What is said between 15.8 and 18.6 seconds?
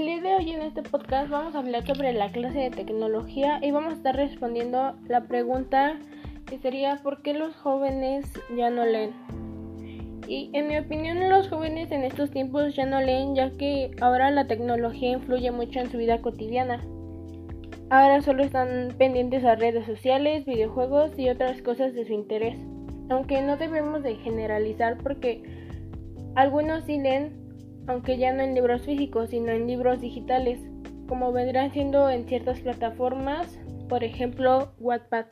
en su vida cotidiana. Ahora solo